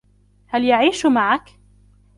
[0.47, 1.49] هل يعيش معك؟